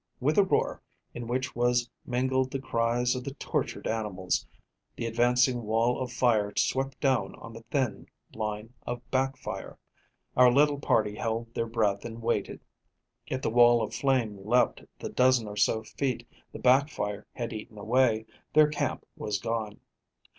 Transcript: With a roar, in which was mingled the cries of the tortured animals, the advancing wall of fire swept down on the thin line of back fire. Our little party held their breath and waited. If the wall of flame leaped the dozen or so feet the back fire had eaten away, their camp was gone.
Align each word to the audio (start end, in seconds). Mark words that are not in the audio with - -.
With 0.19 0.39
a 0.39 0.43
roar, 0.43 0.81
in 1.13 1.27
which 1.27 1.55
was 1.55 1.87
mingled 2.07 2.49
the 2.49 2.57
cries 2.59 3.13
of 3.15 3.23
the 3.23 3.35
tortured 3.35 3.85
animals, 3.85 4.47
the 4.95 5.05
advancing 5.05 5.61
wall 5.61 6.01
of 6.01 6.11
fire 6.11 6.51
swept 6.57 6.99
down 6.99 7.35
on 7.35 7.53
the 7.53 7.61
thin 7.69 8.07
line 8.33 8.73
of 8.87 9.07
back 9.11 9.37
fire. 9.37 9.77
Our 10.35 10.51
little 10.51 10.79
party 10.79 11.13
held 11.13 11.53
their 11.53 11.67
breath 11.67 12.03
and 12.03 12.19
waited. 12.19 12.61
If 13.27 13.43
the 13.43 13.51
wall 13.51 13.83
of 13.83 13.93
flame 13.93 14.39
leaped 14.43 14.83
the 14.97 15.09
dozen 15.09 15.47
or 15.47 15.55
so 15.55 15.83
feet 15.83 16.27
the 16.51 16.57
back 16.57 16.89
fire 16.89 17.27
had 17.33 17.53
eaten 17.53 17.77
away, 17.77 18.25
their 18.53 18.69
camp 18.69 19.05
was 19.15 19.37
gone. 19.37 19.81